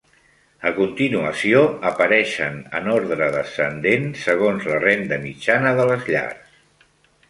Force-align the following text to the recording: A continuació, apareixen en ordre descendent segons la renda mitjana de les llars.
A 0.69 0.69
continuació, 0.77 1.61
apareixen 1.91 2.57
en 2.81 2.91
ordre 2.95 3.29
descendent 3.37 4.11
segons 4.25 4.69
la 4.75 4.83
renda 4.89 5.25
mitjana 5.31 5.79
de 5.83 5.91
les 5.95 6.15
llars. 6.15 6.63